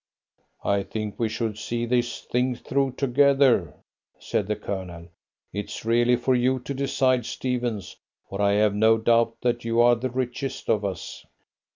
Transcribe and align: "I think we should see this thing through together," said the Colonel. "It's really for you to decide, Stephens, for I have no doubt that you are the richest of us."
"I 0.65 0.81
think 0.81 1.19
we 1.19 1.29
should 1.29 1.59
see 1.59 1.85
this 1.85 2.21
thing 2.21 2.55
through 2.55 2.93
together," 2.93 3.75
said 4.17 4.47
the 4.47 4.55
Colonel. 4.55 5.09
"It's 5.53 5.85
really 5.85 6.15
for 6.15 6.33
you 6.33 6.57
to 6.61 6.73
decide, 6.73 7.23
Stephens, 7.27 7.97
for 8.27 8.41
I 8.41 8.53
have 8.53 8.73
no 8.73 8.97
doubt 8.97 9.35
that 9.41 9.63
you 9.63 9.79
are 9.79 9.93
the 9.93 10.09
richest 10.09 10.71
of 10.71 10.83
us." 10.83 11.23